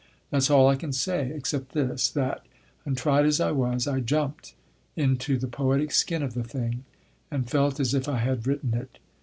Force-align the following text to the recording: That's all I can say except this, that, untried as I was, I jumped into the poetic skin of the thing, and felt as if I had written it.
That's 0.31 0.49
all 0.49 0.67
I 0.67 0.77
can 0.77 0.91
say 0.93 1.31
except 1.31 1.73
this, 1.73 2.09
that, 2.09 2.43
untried 2.85 3.23
as 3.23 3.39
I 3.39 3.51
was, 3.51 3.85
I 3.87 3.99
jumped 3.99 4.55
into 4.95 5.37
the 5.37 5.47
poetic 5.47 5.91
skin 5.91 6.23
of 6.23 6.33
the 6.33 6.43
thing, 6.43 6.85
and 7.29 7.47
felt 7.47 7.79
as 7.79 7.93
if 7.93 8.09
I 8.09 8.17
had 8.17 8.47
written 8.47 8.73
it. 8.73 8.97